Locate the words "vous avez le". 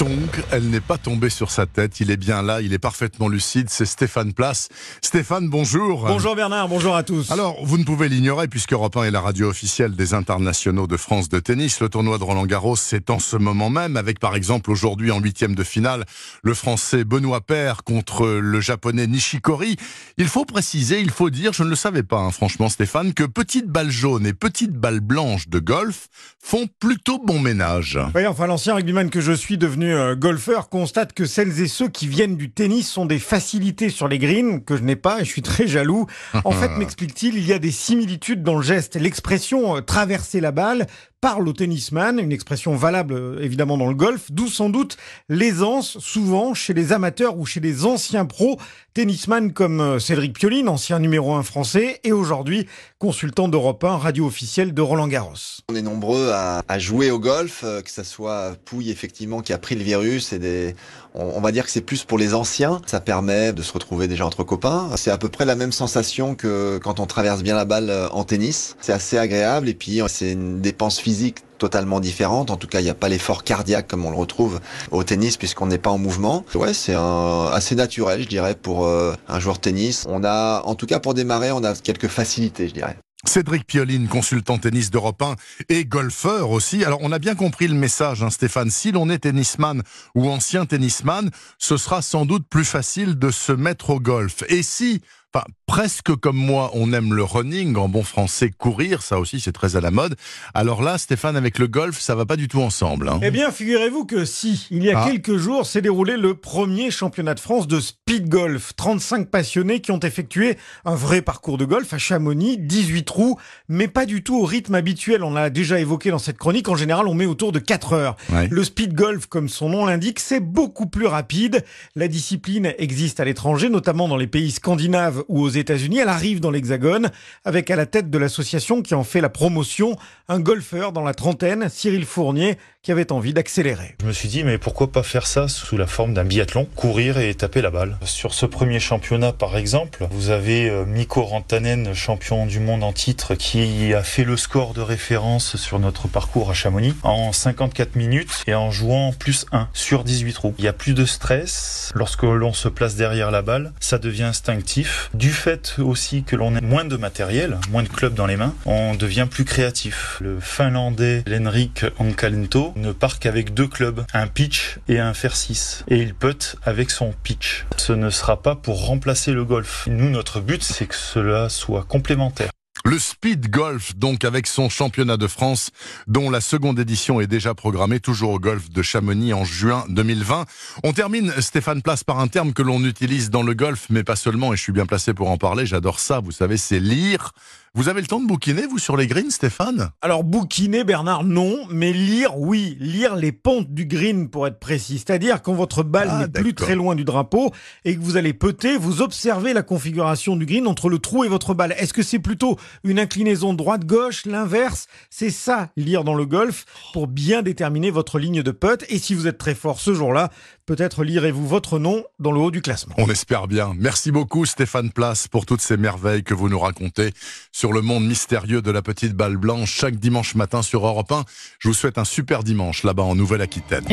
187.74-188.08